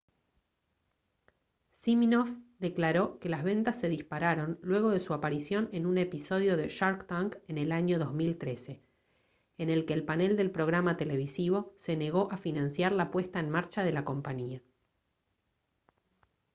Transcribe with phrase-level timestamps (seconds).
[1.69, 6.69] siminoff declaró que las ventas se dispararon luego de su aparición en un episodio de
[6.69, 8.81] shark tank en el año 2013
[9.59, 13.51] en el que el panel del programa televisivo se negó a financiar la puesta en
[13.51, 14.63] marcha de la compañía